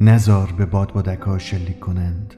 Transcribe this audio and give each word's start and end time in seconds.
نزار 0.00 0.52
به 0.58 0.66
باد 0.66 0.92
بادکا 0.92 1.38
شلیک 1.38 1.80
کنند. 1.80 2.34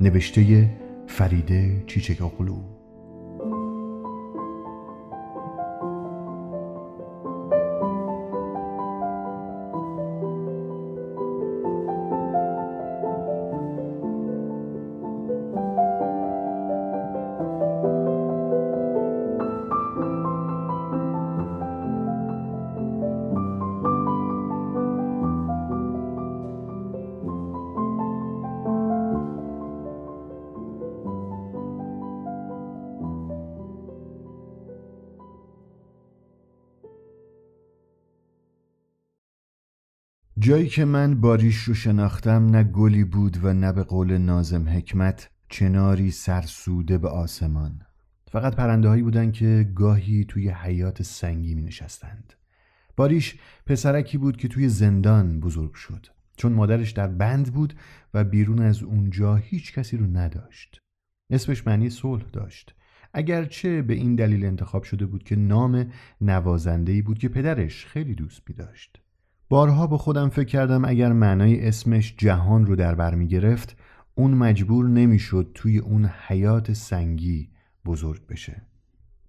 نوشته 0.00 0.70
فریده 1.06 1.84
چیچگاقلو 1.86 2.79
جایی 40.40 40.68
که 40.68 40.84
من 40.84 41.20
باریش 41.20 41.56
رو 41.56 41.74
شناختم 41.74 42.46
نه 42.46 42.64
گلی 42.64 43.04
بود 43.04 43.44
و 43.44 43.52
نه 43.52 43.72
به 43.72 43.82
قول 43.82 44.18
نازم 44.18 44.68
حکمت 44.68 45.30
چناری 45.48 46.10
سرسوده 46.10 46.98
به 46.98 47.08
آسمان. 47.08 47.82
فقط 48.30 48.56
پرنده 48.56 48.88
هایی 48.88 49.02
بودن 49.02 49.32
که 49.32 49.70
گاهی 49.74 50.24
توی 50.24 50.48
حیات 50.48 51.02
سنگی 51.02 51.54
می 51.54 51.62
نشستند 51.62 52.32
باریش 52.96 53.38
پسرکی 53.66 54.18
بود 54.18 54.36
که 54.36 54.48
توی 54.48 54.68
زندان 54.68 55.40
بزرگ 55.40 55.74
شد. 55.74 56.06
چون 56.36 56.52
مادرش 56.52 56.90
در 56.90 57.08
بند 57.08 57.52
بود 57.52 57.74
و 58.14 58.24
بیرون 58.24 58.62
از 58.62 58.82
اونجا 58.82 59.36
هیچ 59.36 59.74
کسی 59.74 59.96
رو 59.96 60.06
نداشت. 60.06 60.78
اسمش 61.30 61.66
معنی 61.66 61.90
صلح 61.90 62.24
داشت. 62.32 62.74
اگرچه 63.12 63.82
به 63.82 63.94
این 63.94 64.14
دلیل 64.14 64.44
انتخاب 64.44 64.82
شده 64.82 65.06
بود 65.06 65.22
که 65.22 65.36
نام 65.36 65.92
نوازندهی 66.20 67.02
بود 67.02 67.18
که 67.18 67.28
پدرش 67.28 67.86
خیلی 67.86 68.14
دوست 68.14 68.42
می 68.48 68.54
داشت 68.54 69.00
بارها 69.52 69.86
با 69.86 69.98
خودم 69.98 70.28
فکر 70.28 70.44
کردم 70.44 70.84
اگر 70.84 71.12
معنای 71.12 71.68
اسمش 71.68 72.14
جهان 72.18 72.66
رو 72.66 72.76
در 72.76 72.94
بر 72.94 73.14
می 73.14 73.28
گرفت 73.28 73.76
اون 74.14 74.34
مجبور 74.34 74.88
نمی‌شد 74.88 75.50
توی 75.54 75.78
اون 75.78 76.10
حیات 76.26 76.72
سنگی 76.72 77.50
بزرگ 77.84 78.26
بشه. 78.26 78.62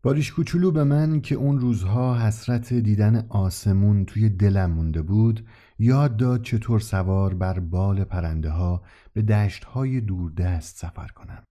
باریش 0.04 0.32
کوچولو 0.32 0.72
به 0.72 0.84
من 0.84 1.22
که 1.22 1.36
اون 1.36 1.60
روزها 1.60 2.20
حسرت 2.20 2.74
دیدن 2.74 3.26
آسمون 3.30 4.06
توی 4.06 4.30
دلم 4.30 4.72
مونده 4.72 5.02
بود 5.02 5.46
یاد 5.80 6.18
داد 6.18 6.42
چطور 6.42 6.80
سوار 6.80 7.34
بر 7.34 7.60
بال 7.60 8.04
پرنده 8.04 8.50
ها 8.50 8.84
به 9.14 9.22
دشت 9.22 9.64
های 9.64 10.02
دوردست 10.02 10.78
سفر 10.78 11.08
کنم. 11.08 11.44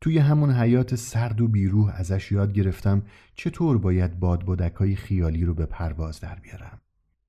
توی 0.00 0.18
همون 0.18 0.50
حیات 0.50 0.94
سرد 0.94 1.40
و 1.40 1.48
بیروح 1.48 1.92
ازش 1.94 2.32
یاد 2.32 2.52
گرفتم 2.52 3.02
چطور 3.34 3.78
باید 3.78 4.20
بادبادکای 4.20 4.96
خیالی 4.96 5.44
رو 5.44 5.54
به 5.54 5.66
پرواز 5.66 6.20
در 6.20 6.38
بیارم. 6.42 6.80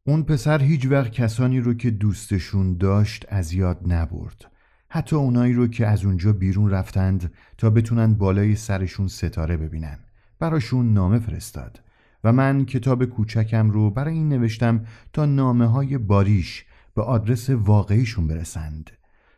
اون 0.08 0.24
پسر 0.24 0.64
هیچ 0.64 0.86
وقت 0.86 1.12
کسانی 1.12 1.60
رو 1.60 1.74
که 1.74 1.92
دوستشون 1.92 2.78
داشت 2.78 3.26
از 3.30 3.54
یاد 3.54 3.80
نبرد. 3.86 4.52
حتی 4.90 5.16
اونایی 5.16 5.54
رو 5.54 5.68
که 5.68 5.88
از 5.88 6.06
اونجا 6.06 6.34
بیرون 6.34 6.70
رفتند 6.70 7.32
تا 7.58 7.70
بتونن 7.70 8.14
بالای 8.14 8.56
سرشون 8.56 9.08
ستاره 9.08 9.58
ببینن. 9.58 10.00
براشون 10.40 10.94
نامه 10.94 11.20
فرستاد 11.20 11.82
و 12.24 12.34
من 12.34 12.66
کتاب 12.66 13.06
کوچکم 13.06 13.70
رو 13.70 13.90
برای 13.90 14.14
این 14.14 14.30
نوشتم 14.30 14.86
تا 15.14 15.26
نامه 15.26 15.66
های 15.66 15.98
باریش 15.98 16.66
به 16.96 17.02
آدرس 17.02 17.50
واقعیشون 17.50 18.28
برسند. 18.28 18.92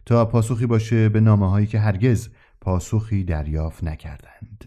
تا 0.06 0.26
پاسخی 0.26 0.66
باشه 0.66 1.10
به 1.10 1.20
نامه 1.20 1.50
هایی 1.50 1.68
که 1.68 1.80
هرگز 1.80 2.30
پاسخی 2.62 3.24
دریافت 3.24 3.84
نکردند. 3.84 4.66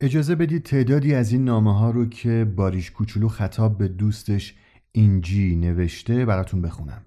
اجازه 0.00 0.34
بدید 0.34 0.62
تعدادی 0.62 1.14
از 1.14 1.32
این 1.32 1.44
نامه 1.44 1.78
ها 1.78 1.90
رو 1.90 2.06
که 2.06 2.52
باریش 2.56 2.90
کوچولو 2.90 3.28
خطاب 3.28 3.78
به 3.78 3.88
دوستش 3.88 4.54
اینجی 4.92 5.56
نوشته 5.56 6.24
براتون 6.24 6.62
بخونم. 6.62 7.04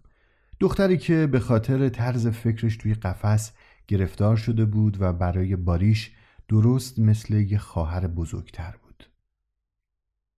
دختری 0.59 0.97
که 0.97 1.27
به 1.27 1.39
خاطر 1.39 1.89
طرز 1.89 2.27
فکرش 2.27 2.77
توی 2.77 2.93
قفس 2.93 3.51
گرفتار 3.87 4.35
شده 4.35 4.65
بود 4.65 4.97
و 4.99 5.13
برای 5.13 5.55
باریش 5.55 6.11
درست 6.47 6.99
مثل 6.99 7.33
یه 7.33 7.57
خواهر 7.57 8.07
بزرگتر 8.07 8.75
بود. 8.83 9.09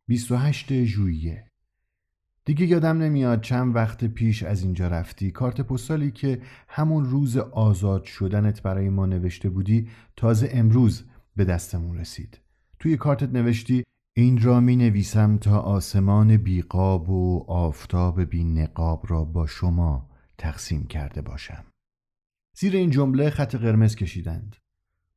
28 0.08 0.84
ژوئیه. 0.84 1.48
دیگه 2.46 2.66
یادم 2.66 2.98
نمیاد 2.98 3.42
چند 3.42 3.76
وقت 3.76 4.06
پیش 4.06 4.44
از 4.44 4.64
اینجا 4.64 4.88
رفتی. 4.88 5.32
کارت 5.32 5.62
پستالی 5.62 6.12
که 6.12 6.42
همون 6.68 7.06
روز 7.06 7.38
آزاد 7.38 8.04
شدنت 8.04 8.62
برای 8.62 8.90
ما 8.90 9.06
نوشته 9.06 9.50
بودی 9.50 9.90
تازه 10.16 10.50
امروز 10.52 11.04
به 11.36 11.46
دستمون 11.46 11.98
رسید. 11.98 12.40
توی 12.80 12.98
کارتت 12.98 13.30
نوشتی 13.30 13.84
این 14.20 14.42
را 14.42 14.60
می 14.60 14.76
نویسم 14.76 15.38
تا 15.38 15.60
آسمان 15.60 16.38
بیقاب 16.38 17.10
و 17.10 17.46
آفتاب 17.48 18.22
بی 18.22 18.44
نقاب 18.44 19.06
را 19.08 19.24
با 19.24 19.48
شما 19.48 20.10
تقسیم 20.38 20.88
کرده 20.88 21.22
باشم. 21.22 21.64
زیر 22.56 22.76
این 22.76 22.90
جمله 22.90 23.30
خط 23.30 23.56
قرمز 23.56 23.96
کشیدند. 23.96 24.56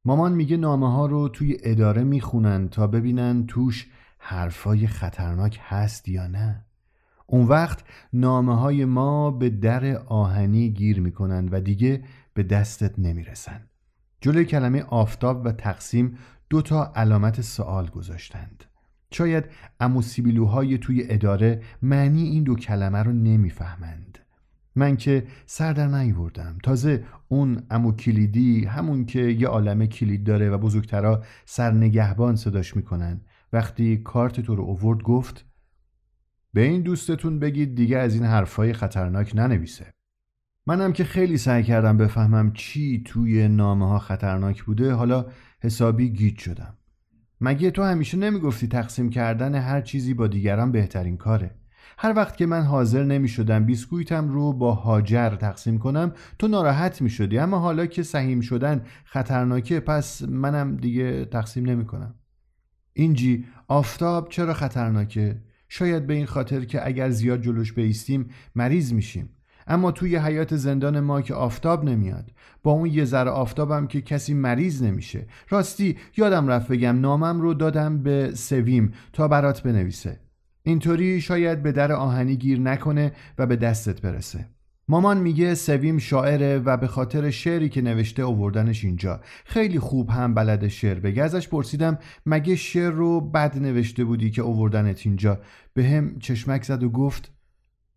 مامان 0.05 0.33
میگه 0.33 0.57
نامه 0.57 0.93
ها 0.93 1.07
رو 1.07 1.29
توی 1.29 1.57
اداره 1.63 2.05
می‌خونن 2.05 2.69
تا 2.69 2.87
ببینن 2.87 3.47
توش 3.47 3.91
حرفای 4.19 4.87
خطرناک 4.87 5.61
هست 5.63 6.09
یا 6.09 6.27
نه. 6.27 6.65
اون 7.27 7.47
وقت 7.47 7.85
نامه 8.13 8.57
های 8.57 8.85
ما 8.85 9.31
به 9.31 9.51
در 9.51 9.97
آهنی 9.97 10.71
گیر 10.71 11.01
می‌کنن 11.01 11.49
و 11.49 11.61
دیگه 11.61 12.05
به 12.35 12.43
دستت 12.43 12.99
نمی‌رسن. 12.99 13.61
جلوی 14.21 14.45
کلمه 14.45 14.83
آفتاب 14.83 15.47
و 15.47 15.53
تقسیم 15.53 16.19
دو 16.51 16.63
تا 16.63 16.93
علامت 16.97 17.41
سوال 17.41 17.87
گذاشتند. 17.87 18.65
شاید 19.13 19.45
اموسیبیلوهای 19.81 20.79
توی 20.79 21.07
اداره 21.09 21.63
معنی 21.83 22.23
این 22.23 22.45
دو 22.45 22.57
کلمه 22.57 22.99
رو 22.99 23.13
نمی‌فهمند. 23.13 24.19
من 24.77 24.97
که 24.97 25.27
سر 25.47 25.73
در 25.73 25.87
نیوردم 25.87 26.59
تازه 26.63 27.05
اون 27.29 27.63
امو 27.71 27.93
کلیدی 27.93 28.65
همون 28.65 29.05
که 29.05 29.21
یه 29.21 29.49
عالمه 29.49 29.87
کلید 29.87 30.25
داره 30.25 30.51
و 30.51 30.59
بزرگترا 30.59 31.25
سرنگهبان 31.45 32.37
صداش 32.37 32.77
می‌کنن. 32.77 33.21
وقتی 33.53 33.97
کارت 33.97 34.41
تو 34.41 34.55
رو 34.55 34.63
اوورد 34.63 35.03
گفت 35.03 35.45
به 36.53 36.61
این 36.61 36.83
دوستتون 36.83 37.39
بگید 37.39 37.75
دیگه 37.75 37.99
از 37.99 38.15
این 38.15 38.25
حرفای 38.25 38.73
خطرناک 38.73 39.33
ننویسه. 39.37 39.87
منم 40.67 40.93
که 40.93 41.05
خیلی 41.05 41.37
سعی 41.37 41.63
کردم 41.63 41.97
بفهمم 41.97 42.53
چی 42.53 43.03
توی 43.07 43.49
نامه 43.49 43.89
ها 43.89 43.99
خطرناک 43.99 44.63
بوده. 44.63 44.93
حالا 44.93 45.27
حسابی 45.61 46.11
گیج 46.11 46.39
شدم. 46.39 46.77
مگه 47.41 47.71
تو 47.71 47.83
همیشه 47.83 48.19
نمی‌گفتی 48.19 48.69
تقسیم 48.69 49.11
کردن 49.11 49.55
هر 49.55 49.81
چیزی 49.81 50.15
با 50.15 50.27
دیگران 50.27 50.73
بهترین 50.73 51.17
کاره؟ 51.17 51.61
هر 51.99 52.13
وقت 52.17 52.37
که 52.37 52.47
من 52.47 52.63
حاضر 52.63 53.05
نمی 53.05 53.29
شدم 53.29 53.65
بیسکویتم 53.65 54.29
رو 54.29 54.53
با 54.53 54.75
هاجر 54.75 55.31
تقسیم 55.31 55.79
کنم 55.79 56.13
تو 56.39 56.49
ناراحت 56.49 57.03
می 57.03 57.11
شدی 57.11 57.39
اما 57.39 57.59
حالا 57.59 57.87
که 57.87 58.03
سهیم 58.03 58.41
شدن 58.41 58.85
خطرناکه 59.05 59.81
پس 59.81 60.23
منم 60.23 60.77
دیگه 60.77 61.25
تقسیم 61.25 61.67
نمی 61.67 61.85
کنم 61.87 62.15
اینجی 62.93 63.47
آفتاب 63.69 64.29
چرا 64.29 64.55
خطرناکه؟ 64.55 65.43
شاید 65.69 66.07
به 66.07 66.15
این 66.15 66.27
خاطر 66.27 66.65
که 66.65 66.87
اگر 66.87 67.11
زیاد 67.11 67.43
جلوش 67.43 67.73
بیستیم 67.73 68.31
مریض 68.55 68.93
میشیم. 68.93 69.29
اما 69.67 69.93
توی 69.93 70.17
حیات 70.17 70.57
زندان 70.57 71.01
ما 71.01 71.23
که 71.23 71.35
آفتاب 71.35 71.85
نمیاد. 71.85 72.31
با 72.63 72.73
اون 72.73 72.89
یه 72.89 73.05
ذره 73.05 73.31
آفتابم 73.31 73.87
که 73.87 74.01
کسی 74.01 74.35
مریض 74.35 74.83
نمیشه. 74.83 75.27
راستی 75.49 75.97
یادم 76.17 76.49
رفت 76.49 76.69
بگم 76.69 77.01
نامم 77.01 77.41
رو 77.41 77.55
دادم 77.55 78.03
به 78.03 78.35
سویم 78.35 78.93
تا 79.13 79.29
برات 79.29 79.63
بنویسه. 79.63 80.21
اینطوری 80.63 81.21
شاید 81.21 81.63
به 81.63 81.73
در 81.73 81.93
آهنی 81.93 82.37
گیر 82.37 82.61
نکنه 82.61 83.13
و 83.39 83.47
به 83.47 83.57
دستت 83.57 84.01
برسه. 84.01 84.47
مامان 84.89 85.19
میگه 85.19 85.55
سویم 85.55 85.99
شاعره 85.99 86.59
و 86.59 86.77
به 86.77 86.87
خاطر 86.87 87.31
شعری 87.31 87.69
که 87.69 87.83
نوشته 87.83 88.23
اووردنش 88.23 88.85
اینجا. 88.85 89.21
خیلی 89.45 89.79
خوب 89.79 90.11
هم 90.11 90.35
بلد 90.35 90.69
شعر 90.69 91.01
بگه. 91.01 91.23
ازش 91.23 91.49
پرسیدم 91.49 91.99
مگه 92.27 92.57
شعر 92.57 92.91
رو 92.91 93.21
بد 93.21 93.59
نوشته 93.59 94.05
بودی 94.05 94.31
که 94.31 94.43
اووردنت 94.43 95.01
اینجا؟ 95.05 95.41
به 95.75 95.85
هم 95.85 96.19
چشمک 96.19 96.63
زد 96.63 96.83
و 96.83 96.91
گفت 96.91 97.33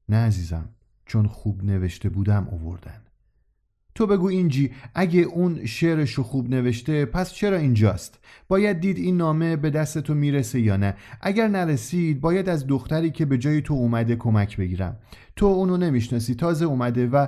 نه 0.09 0.17
عزیزم. 0.17 0.69
چون 1.05 1.27
خوب 1.27 1.63
نوشته 1.63 2.09
بودم 2.09 2.47
اووردن 2.51 3.03
تو 3.95 4.07
بگو 4.07 4.27
اینجی 4.27 4.71
اگه 4.95 5.21
اون 5.21 5.65
شعرشو 5.65 6.23
خوب 6.23 6.49
نوشته 6.49 7.05
پس 7.05 7.33
چرا 7.33 7.57
اینجاست؟ 7.57 8.19
باید 8.47 8.79
دید 8.79 8.97
این 8.97 9.17
نامه 9.17 9.55
به 9.55 9.69
دست 9.69 9.97
تو 9.97 10.13
می‌رسه 10.13 10.59
یا 10.59 10.77
نه؟ 10.77 10.95
اگر 11.21 11.47
نرسید 11.47 12.21
باید 12.21 12.49
از 12.49 12.67
دختری 12.67 13.11
که 13.11 13.25
به 13.25 13.37
جای 13.37 13.61
تو 13.61 13.73
اومده 13.73 14.15
کمک 14.15 14.57
بگیرم. 14.57 14.97
تو 15.35 15.45
اونو 15.45 15.77
نمی‌شناسی 15.77 16.35
تازه 16.35 16.65
اومده 16.65 17.07
و 17.07 17.27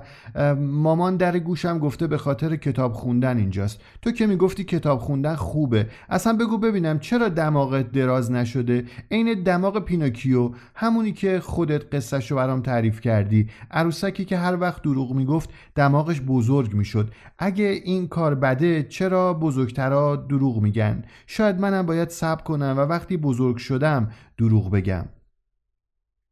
مامان 0.55 1.17
در 1.17 1.39
گوشم 1.39 1.79
گفته 1.79 2.07
به 2.07 2.17
خاطر 2.17 2.55
کتاب 2.55 2.93
خوندن 2.93 3.37
اینجاست. 3.37 3.81
تو 4.01 4.11
که 4.11 4.27
می‌گفتی 4.27 4.63
کتاب 4.63 4.99
خوندن 4.99 5.35
خوبه. 5.35 5.87
اصلا 6.09 6.37
بگو 6.37 6.57
ببینم 6.57 6.99
چرا 6.99 7.29
دماغت 7.29 7.91
دراز 7.91 8.31
نشده؟ 8.31 8.85
عین 9.11 9.43
دماغ 9.43 9.85
پیناکیو 9.85 10.51
همونی 10.75 11.11
که 11.11 11.39
خودت 11.39 11.95
قصهشو 11.95 12.35
برام 12.35 12.61
تعریف 12.61 13.01
کردی. 13.01 13.49
عروسکی 13.71 14.25
که 14.25 14.37
هر 14.37 14.59
وقت 14.59 14.81
دروغ 14.81 15.13
می‌گفت 15.13 15.49
دماغش 15.75 16.21
بزرگ 16.21 16.73
می‌شد. 16.73 17.11
اگه 17.39 17.65
این 17.65 18.07
کار 18.07 18.35
بده 18.35 18.83
چرا 18.83 19.33
بزرگترا 19.33 20.15
دروغ 20.15 20.61
میگن؟ 20.61 21.03
شاید 21.27 21.59
منم 21.59 21.85
باید 21.85 22.09
صبر 22.09 22.43
کنم 22.43 22.75
و 22.77 22.81
وقتی 22.81 23.17
بزرگ 23.17 23.57
شدم 23.57 24.11
دروغ 24.37 24.71
بگم. 24.71 25.05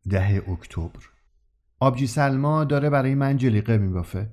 ده 0.10 0.44
اکتبر. 0.52 1.13
آبجی 1.84 2.08
سلما 2.08 2.64
داره 2.64 2.90
برای 2.90 3.16
من 3.16 3.38
جلیقه 3.38 3.78
میبافه. 3.78 4.30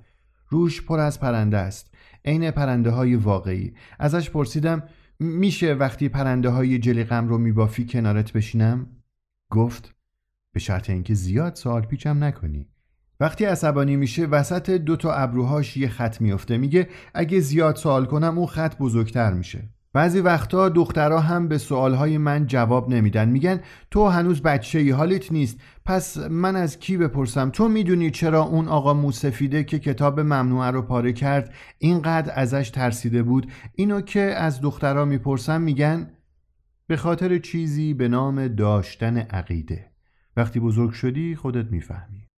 روش 0.48 0.82
پر 0.82 0.98
از 1.00 1.20
پرنده 1.20 1.56
است. 1.56 1.94
عین 2.24 2.50
پرنده 2.50 2.90
های 2.90 3.14
واقعی. 3.14 3.74
ازش 3.98 4.30
پرسیدم 4.30 4.82
میشه 5.18 5.74
وقتی 5.74 6.08
پرنده 6.08 6.48
های 6.48 6.78
جلیقم 6.78 7.28
رو 7.28 7.38
میبافی 7.38 7.86
کنارت 7.86 8.32
بشینم؟ 8.32 8.86
گفت 9.50 9.94
به 10.52 10.60
شرط 10.60 10.90
اینکه 10.90 11.14
زیاد 11.14 11.54
سوال 11.54 11.82
پیچم 11.82 12.24
نکنی. 12.24 12.66
وقتی 13.20 13.44
عصبانی 13.44 13.96
میشه 13.96 14.26
وسط 14.26 14.70
دو 14.70 14.96
تا 14.96 15.12
ابروهاش 15.12 15.76
یه 15.76 15.88
خط 15.88 16.20
میفته 16.20 16.56
میگه 16.56 16.88
اگه 17.14 17.40
زیاد 17.40 17.76
سوال 17.76 18.06
کنم 18.06 18.38
اون 18.38 18.46
خط 18.46 18.76
بزرگتر 18.78 19.32
میشه. 19.32 19.68
بعضی 19.92 20.20
وقتا 20.20 20.68
دخترها 20.68 21.20
هم 21.20 21.48
به 21.48 21.58
سوالهای 21.58 22.18
من 22.18 22.46
جواب 22.46 22.88
نمیدن. 22.88 23.28
میگن 23.28 23.60
تو 23.90 24.08
هنوز 24.08 24.42
بچه 24.42 24.78
ای 24.78 24.90
حالت 24.90 25.32
نیست. 25.32 25.60
پس 25.84 26.16
من 26.16 26.56
از 26.56 26.78
کی 26.78 26.96
بپرسم؟ 26.96 27.50
تو 27.50 27.68
می‌دونی 27.68 28.10
چرا 28.10 28.42
اون 28.42 28.68
آقا 28.68 28.94
موسفیده 28.94 29.64
که 29.64 29.78
کتاب 29.78 30.20
ممنوعه 30.20 30.70
رو 30.70 30.82
پاره 30.82 31.12
کرد 31.12 31.54
اینقدر 31.78 32.32
ازش 32.34 32.70
ترسیده 32.70 33.22
بود؟ 33.22 33.52
اینو 33.74 34.00
که 34.00 34.20
از 34.20 34.60
دخترها 34.60 35.04
می‌پرسم 35.04 35.60
میگن 35.60 36.10
به 36.86 36.96
خاطر 36.96 37.38
چیزی 37.38 37.94
به 37.94 38.08
نام 38.08 38.48
داشتن 38.48 39.18
عقیده. 39.18 39.90
وقتی 40.36 40.60
بزرگ 40.60 40.90
شدی 40.90 41.36
خودت 41.36 41.70
می‌فهمی. 41.70 42.29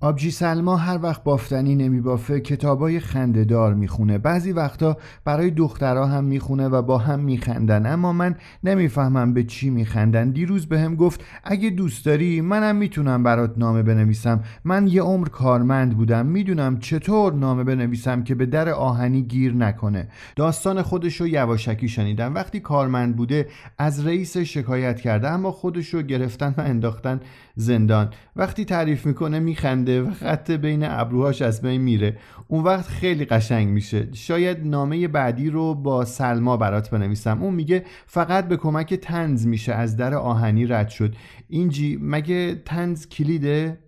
آبجی 0.00 0.30
سلما 0.30 0.76
هر 0.76 0.98
وقت 1.02 1.24
بافتنی 1.24 1.76
نمیبافه 1.76 2.40
کتابای 2.40 3.00
خندهدار 3.00 3.74
می‌خونه. 3.74 4.18
بعضی 4.18 4.52
وقتا 4.52 4.96
برای 5.24 5.50
دخترها 5.50 6.06
هم 6.06 6.24
می‌خونه 6.24 6.68
و 6.68 6.82
با 6.82 6.98
هم 6.98 7.20
میخندن. 7.20 7.86
اما 7.86 8.12
من 8.12 8.36
نمی‌فهمم 8.64 9.34
به 9.34 9.44
چی 9.44 9.70
میخندن. 9.70 10.30
دیروز 10.30 10.66
به 10.66 10.80
هم 10.80 10.94
گفت 10.94 11.24
اگه 11.44 11.70
دوست 11.70 12.06
داری 12.06 12.40
منم 12.40 12.76
می‌تونم 12.76 13.22
برات 13.22 13.54
نامه 13.56 13.82
بنویسم. 13.82 14.42
من 14.64 14.86
یه 14.88 15.02
عمر 15.02 15.28
کارمند 15.28 15.96
بودم. 15.96 16.26
می‌دونم 16.26 16.78
چطور 16.78 17.32
نامه 17.32 17.64
بنویسم 17.64 18.22
که 18.22 18.34
به 18.34 18.46
در 18.46 18.68
آهنی 18.68 19.22
گیر 19.22 19.54
نکنه. 19.54 20.08
داستان 20.36 20.82
خودشو 20.82 21.26
یواشکی 21.26 21.88
شنیدم. 21.88 22.34
وقتی 22.34 22.60
کارمند 22.60 23.16
بوده 23.16 23.48
از 23.78 24.06
رئیس 24.06 24.36
شکایت 24.36 25.00
کرده 25.00 25.28
اما 25.28 25.52
خودشو 25.52 26.02
گرفتن 26.02 26.54
و 26.58 26.60
انداختن 26.60 27.20
زندان. 27.58 28.12
وقتی 28.36 28.64
تعریف 28.64 29.06
می‌کنه 29.06 29.38
میخنده 29.38 30.02
و 30.02 30.10
خط 30.10 30.50
بین 30.50 30.84
ابروهاش 30.84 31.42
از 31.42 31.62
بین 31.62 31.80
میره. 31.80 32.18
اون 32.48 32.64
وقت 32.64 32.88
خیلی 32.88 33.24
قشنگ 33.24 33.68
میشه. 33.68 34.12
شاید 34.12 34.66
نامه 34.66 35.08
بعدی 35.08 35.50
رو 35.50 35.74
با 35.74 36.04
سلما 36.04 36.56
برات 36.56 36.90
بنویسم. 36.90 37.42
اون 37.42 37.54
میگه 37.54 37.84
فقط 38.06 38.48
به 38.48 38.56
کمک 38.56 38.94
تنز 38.94 39.46
میشه. 39.46 39.72
از 39.72 39.96
در 39.96 40.14
آهنی 40.14 40.66
رد 40.66 40.88
شد. 40.88 41.14
اینجی 41.48 41.98
مگه 42.02 42.62
تنز 42.64 43.08
کلیده؟ 43.08 43.78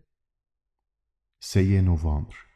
سه 1.40 1.80
نوامبر. 1.80 2.47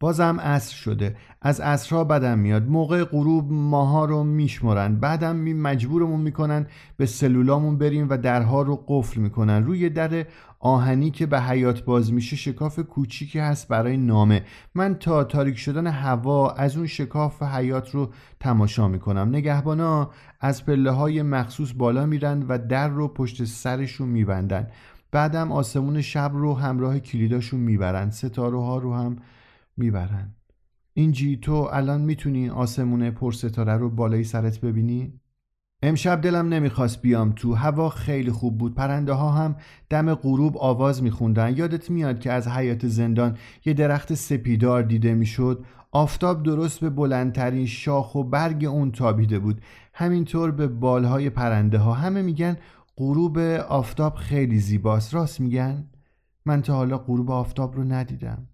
بازم 0.00 0.40
عصر 0.40 0.74
شده. 0.74 1.16
از 1.42 1.60
عصرها 1.60 2.04
بدم 2.04 2.38
میاد. 2.38 2.68
موقع 2.68 3.04
غروب 3.04 3.52
ماها 3.52 4.04
رو 4.04 4.24
میشمرن. 4.24 4.96
بعدم 4.96 5.36
می 5.36 5.54
مجبورمون 5.54 6.20
می‌کنن 6.20 6.66
به 6.96 7.06
سلولامون 7.06 7.78
بریم 7.78 8.08
و 8.10 8.16
درها 8.16 8.62
رو 8.62 8.84
قفل 8.86 9.20
می‌کنن. 9.20 9.64
روی 9.64 9.90
در 9.90 10.26
آهنی 10.60 11.10
که 11.10 11.26
به 11.26 11.40
حیات 11.40 11.84
باز 11.84 12.12
میشه 12.12 12.36
شکاف 12.36 12.78
کوچیکی 12.78 13.38
هست 13.38 13.68
برای 13.68 13.96
نامه. 13.96 14.42
من 14.74 14.94
تا 14.94 15.24
تاریک 15.24 15.58
شدن 15.58 15.86
هوا 15.86 16.50
از 16.50 16.76
اون 16.76 16.86
شکاف 16.86 17.42
حیات 17.42 17.90
رو 17.90 18.10
تماشا 18.40 18.88
می‌کنم. 18.88 19.28
نگهبانا 19.28 20.10
از 20.40 20.66
پله 20.66 20.90
های 20.90 21.22
مخصوص 21.22 21.72
بالا 21.76 22.06
میرن 22.06 22.42
و 22.48 22.58
در 22.58 22.88
رو 22.88 23.08
پشت 23.08 23.44
سرشون 23.44 24.08
میبندن. 24.08 24.66
بعدم 25.12 25.52
آسمون 25.52 26.00
شب 26.00 26.30
رو 26.34 26.54
همراه 26.54 26.98
کلیداشون 26.98 27.60
می‌برن. 27.60 28.10
ستاره 28.10 28.60
ها 28.60 28.78
رو 28.78 28.94
هم 28.94 29.16
می‌برن. 29.76 30.34
اینجی 30.94 31.36
تو 31.36 31.52
الان 31.52 32.00
می‌تونی 32.00 32.48
آسمون 32.48 33.10
پرستاره 33.10 33.76
رو 33.76 33.90
بالای 33.90 34.24
سرت 34.24 34.60
ببینی؟ 34.60 35.20
امشب 35.82 36.20
دلم 36.20 36.48
نمی‌خواست 36.48 37.02
بیام. 37.02 37.32
تو 37.32 37.54
هوا 37.54 37.88
خیلی 37.88 38.30
خوب 38.30 38.58
بود. 38.58 38.74
پرنده 38.74 39.12
ها 39.12 39.30
هم 39.30 39.56
دم 39.90 40.14
غروب 40.14 40.58
آواز 40.58 41.02
میخوندن. 41.02 41.56
یادت 41.56 41.90
میاد 41.90 42.20
که 42.20 42.32
از 42.32 42.48
حیات 42.48 42.86
زندان 42.86 43.36
یه 43.64 43.74
درخت 43.74 44.14
سپیدار 44.14 44.82
دیده 44.82 45.14
می‌شد؟ 45.14 45.64
آفتاب 45.92 46.42
درست 46.42 46.80
به 46.80 46.90
بلندترین 46.90 47.66
شاخ 47.66 48.14
و 48.14 48.24
برگ 48.24 48.64
اون 48.64 48.92
تابیده 48.92 49.38
بود. 49.38 49.60
همینطور 49.94 50.50
به 50.50 50.66
بالهای 50.66 51.30
پرنده 51.30 51.78
ها 51.78 51.92
همه 51.92 52.22
میگن 52.22 52.56
غروب 52.96 53.38
آفتاب 53.68 54.14
خیلی 54.14 54.58
زیباست. 54.58 55.14
راست 55.14 55.40
میگن؟ 55.40 55.84
من 56.46 56.62
تا 56.62 56.74
حالا 56.74 56.98
غروب 56.98 57.30
آفتاب 57.30 57.76
رو 57.76 57.84
ندیدم. 57.84 58.46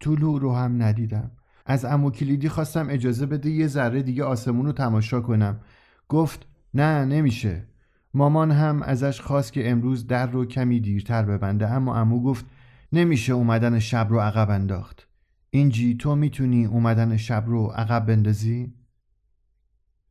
طلوع 0.00 0.40
رو 0.40 0.54
هم 0.54 0.82
ندیدم. 0.82 1.30
از 1.66 1.84
امو 1.84 2.10
کلیدی 2.10 2.48
خواستم 2.48 2.86
اجازه 2.90 3.26
بده 3.26 3.50
یه 3.50 3.66
ذره 3.66 4.02
دیگه 4.02 4.24
آسمون 4.24 4.66
رو 4.66 4.72
تماشا 4.72 5.20
کنم. 5.20 5.60
گفت 6.08 6.46
نه 6.74 7.04
نمیشه. 7.04 7.68
مامان 8.14 8.50
هم 8.50 8.82
ازش 8.82 9.20
خواست 9.20 9.52
که 9.52 9.70
امروز 9.70 10.06
در 10.06 10.26
رو 10.26 10.44
کمی 10.44 10.80
دیرتر 10.80 11.22
ببنده 11.22 11.68
اما 11.68 11.96
امو 11.96 12.22
گفت 12.22 12.46
نمیشه 12.92 13.32
اومدن 13.32 13.78
شب 13.78 14.06
رو 14.10 14.20
عقب 14.20 14.50
انداخت. 14.50 15.08
اینجی 15.50 15.94
تو 15.94 16.16
می‌تونی 16.16 16.66
اومدن 16.66 17.16
شب 17.16 17.44
رو 17.46 17.66
عقب 17.66 18.06
بندازی؟ 18.06 18.74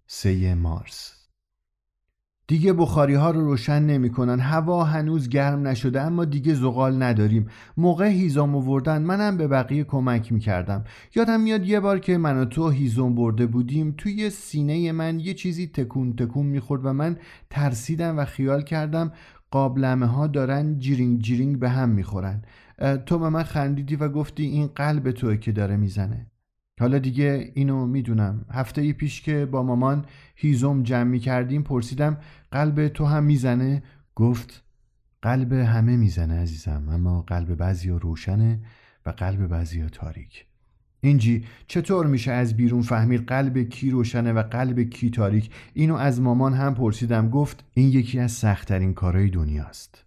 سه 0.08 0.56
مارس. 0.56 1.17
دیگه 2.50 2.74
بخاری 2.74 3.14
ها 3.14 3.32
رو 3.32 3.46
روشن 3.46 3.84
نمی‌کنن. 3.84 4.40
هوا 4.40 4.84
هنوز 4.84 5.30
گرم 5.30 5.68
نشده 5.68 6.02
اما 6.02 6.26
دیگه 6.26 6.54
زغال 6.54 7.04
نداریم. 7.04 7.48
موقع 7.78 8.08
هیزم 8.08 8.56
آوردن 8.56 9.02
منم 9.02 9.38
به 9.38 9.48
بقیه 9.48 9.84
کمک 9.84 10.32
می‌کردم. 10.32 10.84
یادم 11.16 11.42
میاد 11.42 11.66
یه 11.66 11.80
بار 11.80 12.00
که 12.00 12.18
من 12.18 12.38
و 12.38 12.46
تو 12.46 12.70
هیزم 12.70 13.16
برده 13.16 13.46
بودیم 13.46 13.94
توی 13.98 14.30
سینه 14.30 14.92
من 14.92 15.20
یه 15.20 15.34
چیزی 15.34 15.68
تکون 15.68 16.16
تکون 16.16 16.46
می‌خورد 16.46 16.86
و 16.86 16.94
من 16.94 17.18
ترسیدم 17.50 18.18
و 18.18 18.26
خیال 18.26 18.62
کردم 18.62 19.12
قابلمه 19.52 20.06
ها 20.06 20.28
دارن 20.28 20.80
جیرینگ 20.80 21.22
جیرینگ 21.22 21.60
به 21.60 21.70
هم 21.70 21.90
می‌خورن. 21.90 22.42
تو 23.06 23.20
به 23.20 23.30
من 23.30 23.44
خندیدی 23.44 23.96
و 23.96 24.10
گفتی 24.10 24.44
این 24.44 24.68
قلب 24.68 25.12
توی 25.12 25.38
که 25.38 25.52
داره 25.52 25.78
می‌زنه. 25.78 26.28
حالا 26.80 27.00
دیگه 27.00 27.52
اینو 27.56 27.86
می‌دونم. 27.86 28.46
هفته 28.52 28.94
پیش 28.94 29.22
که 29.22 29.46
با 29.46 29.64
مامان 29.64 30.06
هیزم 30.36 30.84
جمع 30.84 31.04
می 31.04 31.20
کردیم 31.20 31.64
پرسیدم 31.64 32.18
قلب 32.52 32.88
تو 32.88 33.06
هم 33.06 33.24
می‌زنه؟ 33.24 33.84
گفت 34.16 34.64
قلب 35.22 35.54
همه 35.54 35.98
می‌زنه 35.98 36.42
عزیزم 36.42 36.90
اما 36.90 37.22
قلب 37.22 37.56
بعضی 37.56 37.90
روشنه 37.90 38.60
و 39.06 39.10
قلب 39.10 39.48
بعضی 39.48 39.90
تاریک. 39.90 40.46
اینجی 41.02 41.46
چطور 41.68 42.08
میشه 42.08 42.32
از 42.32 42.58
بیرون 42.58 42.82
فهمید 42.82 43.26
قلب 43.26 43.70
کی 43.70 43.90
روشنه 43.90 44.34
و 44.34 44.44
قلب 44.44 44.90
کی 44.90 45.10
تاریک؟ 45.10 45.52
اینو 45.74 45.96
از 45.96 46.22
مامان 46.22 46.54
هم 46.54 46.76
پرسیدم. 46.76 47.30
گفت 47.30 47.64
این 47.74 47.90
یکی 47.90 48.20
از 48.20 48.32
سختترین 48.32 48.94
کارهای 48.94 49.30
دنیاست. 49.30 50.06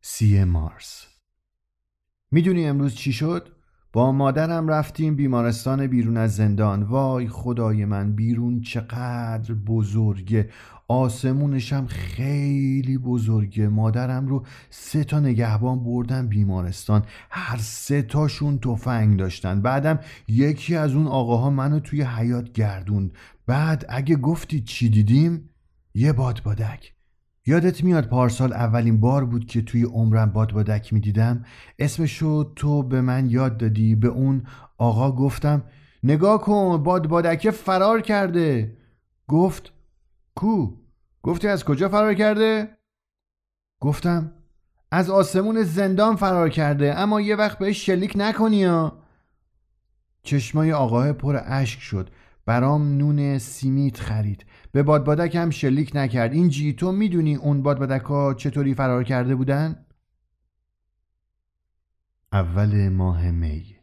سی 0.00 0.44
مارس. 0.44 1.06
می‌دونی 2.30 2.66
امروز 2.66 2.94
چی 2.94 3.12
شد؟ 3.12 3.59
با 3.92 4.12
مادرم 4.12 4.68
رفتیم 4.68 5.16
بیمارستان 5.16 5.86
بیرون 5.86 6.16
از 6.16 6.36
زندان. 6.36 6.82
وای 6.82 7.28
خدای 7.28 7.84
من 7.84 8.12
بیرون 8.12 8.60
چقدر 8.60 9.54
بزرگه. 9.54 10.48
آسمونشم 10.88 11.86
خیلی 11.86 12.98
بزرگه. 12.98 13.68
مادرم 13.68 14.26
رو 14.26 14.44
سه 14.70 15.04
تا 15.04 15.20
نگهبان 15.20 15.84
بردن 15.84 16.26
بیمارستان. 16.26 17.02
هر 17.30 17.56
سه 17.56 18.02
تاشون 18.02 18.58
تفنگ 18.58 19.18
داشتن. 19.18 19.62
بعدم 19.62 19.98
یکی 20.28 20.76
از 20.76 20.94
اون 20.94 21.06
آقاها 21.06 21.50
منو 21.50 21.80
توی 21.80 22.02
حیات 22.02 22.52
گردوند. 22.52 23.12
بعد 23.46 23.86
اگه 23.88 24.16
گفتی 24.16 24.60
چی 24.60 24.88
دیدیم؟ 24.88 25.50
یه 25.94 26.12
باد 26.12 26.42
بادک. 26.44 26.99
یادت 27.50 27.84
میاد 27.84 28.08
پارسال 28.08 28.52
اولین 28.52 29.00
بار 29.00 29.24
بود 29.24 29.46
که 29.46 29.62
توی 29.62 29.84
عمرم 29.84 30.30
بادبادک 30.30 30.92
می‌دیدم؟ 30.92 31.44
اسمشو 31.78 32.52
تو 32.56 32.82
به 32.82 33.00
من 33.00 33.30
یاد 33.30 33.56
دادی؟ 33.56 33.94
به 33.94 34.08
اون 34.08 34.42
آقا 34.78 35.12
گفتم 35.12 35.62
نگاه 36.02 36.40
کن 36.40 36.82
بادبادکه 36.82 37.50
فرار 37.50 38.00
کرده. 38.00 38.76
گفت 39.28 39.72
کو؟ 40.34 40.70
گفتی 41.22 41.48
از 41.48 41.64
کجا 41.64 41.88
فرار 41.88 42.14
کرده؟ 42.14 42.68
گفتم 43.80 44.32
از 44.90 45.10
آسمون 45.10 45.62
زندان 45.62 46.16
فرار 46.16 46.48
کرده 46.48 46.98
اما 46.98 47.20
یه 47.20 47.36
وقت 47.36 47.58
بهش 47.58 47.86
شلیک 47.86 48.12
نکنی 48.16 48.64
ها. 48.64 49.02
چشمای 50.22 50.72
آقاه 50.72 51.12
پر 51.12 51.40
اشک 51.44 51.80
شد. 51.80 52.10
برام 52.46 52.96
نون 52.96 53.38
سیمیت 53.38 54.00
خرید. 54.00 54.44
به 54.72 54.82
بادبادک 54.82 55.36
هم 55.36 55.50
شلیک 55.50 55.90
نکرد. 55.94 56.32
این 56.32 56.48
جی 56.48 56.72
تو 56.72 56.92
می‌دونی 56.92 57.34
اون 57.34 57.62
بادبادک 57.62 58.02
ها 58.02 58.34
چطوری 58.34 58.74
فرار 58.74 59.04
کرده 59.04 59.34
بودن؟ 59.34 59.76
اول 62.32 62.88
ماه 62.88 63.30
می. 63.30 63.76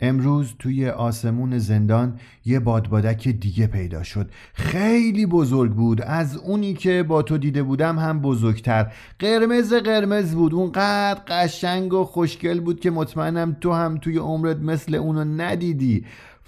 امروز 0.00 0.54
توی 0.58 0.88
آسمون 0.88 1.58
زندان 1.58 2.18
یه 2.44 2.60
بادبادک 2.60 3.28
دیگه 3.28 3.66
پیدا 3.66 4.02
شد. 4.02 4.30
خیلی 4.54 5.26
بزرگ 5.26 5.72
بود. 5.72 6.02
از 6.02 6.36
اونی 6.36 6.74
که 6.74 7.02
با 7.02 7.22
تو 7.22 7.38
دیده 7.38 7.62
بودم 7.62 7.98
هم 7.98 8.20
بزرگتر. 8.20 8.92
قرمز 9.18 9.72
قرمز 9.72 10.34
بود. 10.34 10.54
اونقدر 10.54 11.20
قشنگ 11.28 11.92
و 11.94 12.04
خوشگل 12.04 12.60
بود 12.60 12.80
که 12.80 12.90
مطمئنم 12.90 13.56
تو 13.60 13.72
هم 13.72 13.98
توی 13.98 14.18
عمرت 14.18 14.56
مثل 14.56 14.94
اونو 14.94 15.24
ندیدی. 15.24 16.04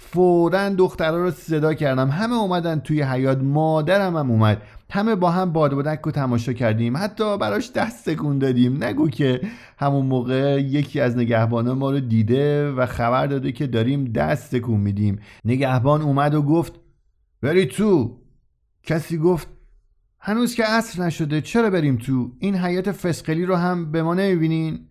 فورا 0.09 0.69
دخترها 0.69 1.17
رو 1.17 1.31
صدا 1.31 1.73
کردم. 1.73 2.09
همه 2.09 2.35
اومدن 2.35 2.79
توی 2.79 3.01
حیات 3.01 3.37
مادرم 3.37 4.17
هم 4.17 4.31
اومد. 4.31 4.61
همه 4.89 5.15
با 5.15 5.31
هم 5.31 5.53
بادبادک 5.53 5.99
رو 6.03 6.11
تماشا 6.11 6.53
کردیم. 6.53 6.97
حتی 6.97 7.37
براش 7.37 7.71
دست 7.71 8.09
تکون 8.09 8.39
دادیم. 8.39 8.83
نگو 8.83 9.09
که 9.09 9.41
همون 9.77 10.05
موقع 10.05 10.61
یکی 10.61 10.99
از 10.99 11.17
نگهبانا 11.17 11.75
ما 11.75 11.91
رو 11.91 11.99
دیده 11.99 12.71
و 12.71 12.85
خبر 12.85 13.27
داده 13.27 13.51
که 13.51 13.67
داریم 13.67 14.05
دست 14.05 14.55
تکون 14.55 14.79
میدیم. 14.79 15.19
نگهبان 15.45 16.01
اومد 16.01 16.35
و 16.35 16.41
گفت 16.41 16.73
بری 17.41 17.65
تو. 17.65 18.17
کسی 18.83 19.17
گفت 19.17 19.47
هنوز 20.19 20.55
که 20.55 20.63
عصر 20.63 21.03
نشده 21.03 21.41
چرا 21.41 21.69
بریم 21.69 21.97
تو؟ 21.97 22.31
این 22.39 22.55
حیات 22.55 22.91
فسقلی 22.91 23.45
رو 23.45 23.55
هم 23.55 23.91
به 23.91 24.03
ما 24.03 24.13
نمی‌بینین؟ 24.13 24.87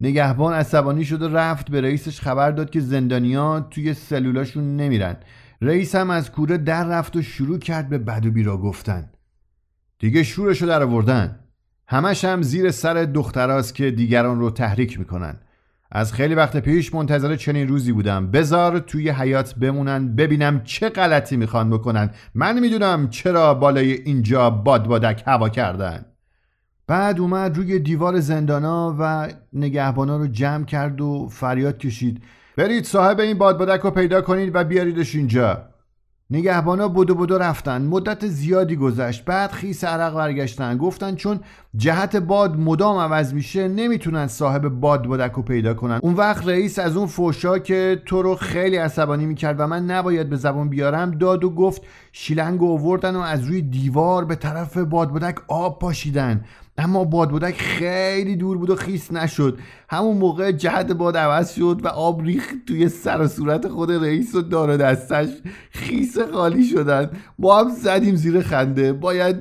نگهبان 0.00 0.54
عصبانی 0.54 1.04
شد 1.04 1.22
و 1.22 1.28
رفت 1.28 1.70
به 1.70 1.80
رئیسش 1.80 2.20
خبر 2.20 2.50
داد 2.50 2.70
که 2.70 2.80
زندانیا 2.80 3.60
توی 3.60 3.94
سلولاشون 3.94 4.76
نمیرن. 4.76 5.16
رئیس 5.60 5.94
هم 5.94 6.10
از 6.10 6.32
کوره 6.32 6.58
در 6.58 6.84
رفت 6.88 7.16
و 7.16 7.22
شروع 7.22 7.58
کرد 7.58 7.88
به 7.88 7.98
بد 7.98 8.26
و 8.26 8.30
بیرا 8.30 8.56
گفتن. 8.56 9.10
دیگه 9.98 10.22
شورشو 10.22 10.66
در 10.66 10.82
آوردن. 10.82 11.38
همش 11.88 12.24
هم 12.24 12.42
زیر 12.42 12.70
سر 12.70 12.94
دختراست 12.94 13.74
که 13.74 13.90
دیگران 13.90 14.40
رو 14.40 14.50
تحریک 14.50 14.98
می‌کنن. 14.98 15.36
از 15.92 16.12
خیلی 16.12 16.34
وقت 16.34 16.56
پیش 16.56 16.94
منتظر 16.94 17.36
چنین 17.36 17.68
روزی 17.68 17.92
بودم. 17.92 18.30
بزار 18.30 18.78
توی 18.78 19.10
حیات 19.10 19.54
بمونن 19.54 20.16
ببینم 20.16 20.62
چه 20.64 20.88
غلطی 20.88 21.36
می‌خوان 21.36 21.70
بکنن. 21.70 22.10
من 22.34 22.60
می‌دونم 22.60 23.08
چرا 23.08 23.54
بالای 23.54 23.92
اینجا 23.92 24.50
باد 24.50 24.86
بادک 24.86 25.22
هوا 25.26 25.48
کردن. 25.48 26.04
بعد 26.90 27.20
اومد 27.20 27.56
روی 27.56 27.78
دیوار 27.78 28.20
زندانا 28.20 28.96
و 28.98 29.28
نگهبانا 29.52 30.16
رو 30.16 30.26
جمع 30.26 30.64
کرد 30.64 31.00
و 31.00 31.28
فریاد 31.30 31.78
کشید. 31.78 32.22
برید 32.56 32.84
صاحب 32.84 33.20
این 33.20 33.38
بادبادک 33.38 33.80
رو 33.80 33.90
پیدا 33.90 34.20
کنید 34.20 34.50
و 34.54 34.64
بیاریدش 34.64 35.14
اینجا. 35.14 35.62
نگهبانا 36.32 36.88
بدو 36.88 37.14
بدو 37.14 37.38
رفتن. 37.38 37.82
مدت 37.82 38.26
زیادی 38.26 38.76
گذشت. 38.76 39.24
بعد 39.24 39.50
خیس 39.50 39.84
عرق 39.84 40.14
برگشتن. 40.14 40.76
گفتن 40.76 41.14
چون 41.14 41.40
جهت 41.76 42.16
باد 42.16 42.56
مدام 42.56 42.98
عوض 42.98 43.34
میشه 43.34 43.68
نمی‌تونن 43.68 44.26
صاحب 44.26 44.68
باد 44.68 45.06
بادک 45.06 45.32
رو 45.32 45.42
پیدا 45.42 45.74
کنن. 45.74 46.00
اون 46.02 46.14
وقت 46.14 46.48
رئیس 46.48 46.78
از 46.78 46.96
اون 46.96 47.06
فوشا 47.06 47.58
که 47.58 48.02
تو 48.06 48.22
رو 48.22 48.34
خیلی 48.34 48.76
عصبانی 48.76 49.26
می‌کرد 49.26 49.60
و 49.60 49.66
من 49.66 49.84
نباید 49.86 50.30
به 50.30 50.36
زبان 50.36 50.68
بیارم 50.68 51.10
داد 51.10 51.44
و 51.44 51.50
گفت 51.50 51.82
شیلنگ 52.12 52.62
آوردن 52.62 53.16
و 53.16 53.20
از 53.20 53.44
روی 53.44 53.62
دیوار 53.62 54.24
به 54.24 54.34
طرف 54.34 54.76
بادبادک 54.76 55.36
آب 55.48 55.78
پاشیدن. 55.78 56.44
اما 56.78 57.04
بادبادک 57.04 57.60
خیلی 57.60 58.36
دور 58.36 58.58
بود 58.58 58.70
و 58.70 58.76
خیس 58.76 59.12
نشد. 59.12 59.58
همون 59.88 60.16
موقع 60.16 60.52
جهت 60.52 60.92
باد 60.92 61.16
عوض 61.16 61.54
شد 61.54 61.80
و 61.84 61.88
آب 61.88 62.22
ریخت 62.22 62.54
توی 62.66 62.88
سر 62.88 63.20
و 63.20 63.28
صورت 63.28 63.68
خود 63.68 63.92
رئیس 63.92 64.34
و 64.34 64.42
دار 64.42 64.76
دستش 64.76 65.28
خیس 65.70 66.18
خالی 66.18 66.64
شدن. 66.64 67.10
ما 67.38 67.60
هم 67.60 67.68
زدیم 67.68 68.16
زیر 68.16 68.40
خنده. 68.40 68.92
باید 68.92 69.36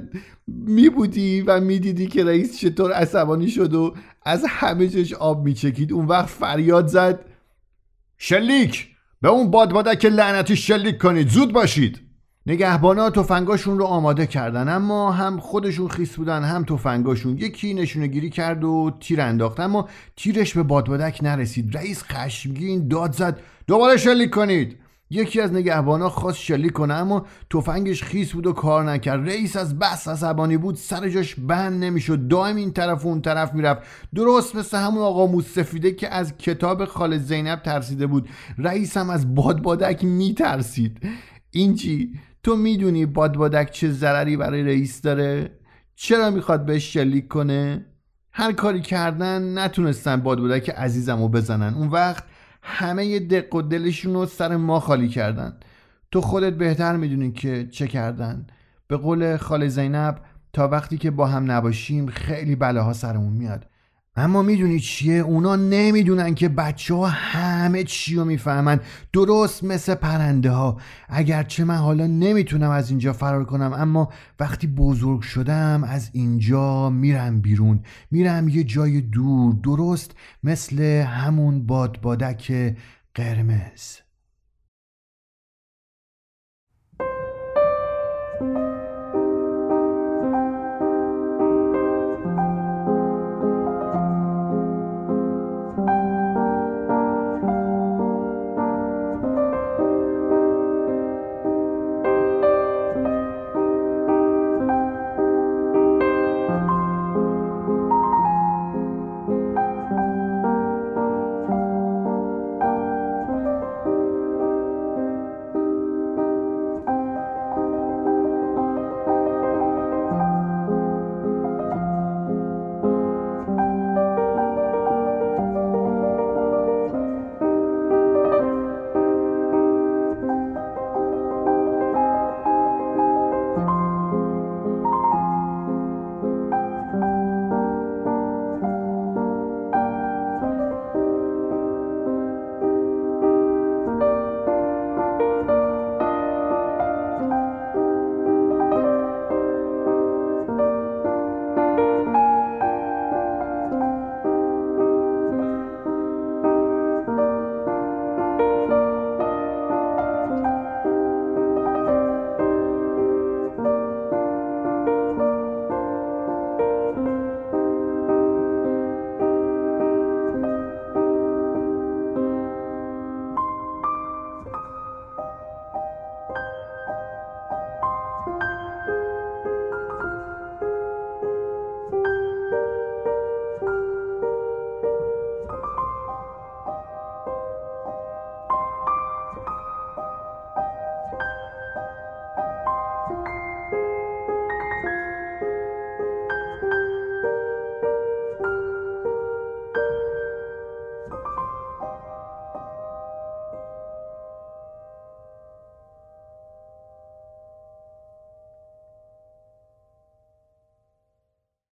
می 0.48 0.89
بودی 0.89 1.41
و 1.41 1.59
می‌دیدی 1.59 2.07
که 2.07 2.25
رئیس 2.25 2.59
چطور 2.59 2.91
عصبانی 2.91 3.48
شد 3.50 3.74
و 3.74 3.93
از 4.25 4.45
همه 4.48 4.88
جش 4.88 5.13
آب 5.13 5.45
میچکید. 5.45 5.93
اون 5.93 6.05
وقت 6.05 6.29
فریاد 6.29 6.88
زد. 6.88 7.25
شلیک! 8.17 8.88
به 9.21 9.29
اون 9.29 9.51
بادبادک 9.51 10.05
لعنتی 10.05 10.55
شلیک 10.55 10.98
کنید. 10.98 11.29
زود 11.29 11.53
باشید! 11.53 12.08
نگهبانا 12.49 13.09
تفنگاشون 13.09 13.79
رو 13.79 13.85
آماده 13.85 14.27
کردن 14.27 14.69
اما 14.69 15.11
هم 15.11 15.39
خودشون 15.39 15.87
خیس 15.87 16.15
بودن 16.15 16.43
هم 16.43 16.63
تفنگاشون. 16.63 17.37
یکی 17.37 17.73
نشونه 17.73 18.07
گیری 18.07 18.29
کرد 18.29 18.63
و 18.63 18.91
تیر 18.99 19.21
انداخت 19.21 19.59
اما 19.59 19.89
تیرش 20.15 20.53
به 20.53 20.63
بادبادک 20.63 21.19
نرسید. 21.23 21.77
رئیس 21.77 22.03
خشمگین 22.03 22.87
داد 22.87 23.11
زد 23.11 23.39
دوباره 23.67 23.97
شلیک 23.97 24.29
کنید. 24.29 24.77
یکی 25.09 25.41
از 25.41 25.53
نگهبانا 25.53 26.09
خواست 26.09 26.37
شلیک 26.37 26.71
کنه 26.71 26.93
اما 26.93 27.25
تفنگش 27.49 28.03
خیس 28.03 28.31
بود 28.31 28.47
و 28.47 28.53
کار 28.53 28.83
نکرد. 28.83 29.29
رئیس 29.29 29.57
از 29.57 29.79
بس 29.79 30.07
عصبانی 30.07 30.57
بود 30.57 30.75
سر 30.75 31.09
جاش 31.09 31.35
بند 31.35 31.83
نمی‌شد. 31.83 32.27
دائم 32.27 32.55
این 32.55 32.71
طرف 32.71 33.05
و 33.05 33.07
اون 33.07 33.21
طرف 33.21 33.53
می‌رفت. 33.53 33.81
درست 34.15 34.55
مثل 34.55 34.77
همون 34.77 35.03
آقا 35.03 35.25
موسفیده 35.25 35.91
که 35.91 36.13
از 36.13 36.37
کتاب 36.37 36.85
خال 36.85 37.17
زینب 37.17 37.61
ترسیده 37.63 38.07
بود. 38.07 38.29
رئیس 38.57 38.97
هم 38.97 39.09
از 39.09 39.35
بادبادک 39.35 40.03
میترسید. 40.03 40.97
این 41.51 41.75
چی؟ 41.75 42.13
تو 42.49 42.55
می‌دونی 42.55 43.05
بادبادک 43.05 43.71
چه 43.71 43.91
ضرری 43.91 44.37
برای 44.37 44.63
رئیس 44.63 45.01
داره؟ 45.01 45.51
چرا 45.95 46.29
می‌خواد 46.29 46.65
بهش 46.65 46.93
شلیک 46.93 47.27
کنه؟ 47.27 47.85
هر 48.31 48.51
کاری 48.51 48.81
کردن 48.81 49.57
نتونستن 49.57 50.15
بادبادک 50.15 50.69
عزیزم 50.69 51.21
رو 51.21 51.27
بزنن. 51.27 51.73
اون 51.73 51.87
وقت 51.87 52.23
همه 52.61 53.19
دق 53.19 53.55
و 53.55 53.61
دلشون 53.61 54.13
رو 54.13 54.25
سر 54.25 54.55
ما 54.55 54.79
خالی 54.79 55.07
کردن. 55.07 55.59
تو 56.11 56.21
خودت 56.21 56.53
بهتر 56.53 56.95
می‌دونی 56.95 57.31
که 57.31 57.67
چه 57.71 57.87
کردن. 57.87 58.47
به 58.87 58.97
قول 58.97 59.37
خاله 59.37 59.67
زینب 59.67 60.21
تا 60.53 60.67
وقتی 60.67 60.97
که 60.97 61.11
با 61.11 61.27
هم 61.27 61.51
نباشیم 61.51 62.07
خیلی 62.07 62.55
بلاها 62.55 62.93
سرمون 62.93 63.33
میاد. 63.33 63.65
اما 64.19 64.41
می‌دونی 64.41 64.79
چیه؟ 64.79 65.13
اونا 65.13 65.55
نمی‌دونن 65.55 66.35
که 66.35 66.49
بچه 66.49 66.93
ها 66.93 67.07
همه 67.07 67.83
چی 67.83 68.15
رو 68.15 68.25
می‌فهمن. 68.25 68.79
درست 69.13 69.63
مثل 69.63 69.95
پرنده 69.95 70.51
ها 70.51 70.77
اگرچه 71.09 71.63
من 71.63 71.75
حالا 71.75 72.07
نمی‌تونم 72.07 72.69
از 72.69 72.89
اینجا 72.89 73.13
فرار 73.13 73.45
کنم 73.45 73.73
اما 73.73 74.09
وقتی 74.39 74.67
بزرگ 74.67 75.21
شدم 75.21 75.83
از 75.88 76.09
اینجا 76.13 76.89
میرم 76.89 77.41
بیرون. 77.41 77.79
میرم 78.11 78.47
یه 78.47 78.63
جای 78.63 79.01
دور 79.01 79.55
درست 79.63 80.11
مثل 80.43 80.81
همون 80.83 81.65
بادبادک 81.65 82.75
قرمز. 83.15 84.08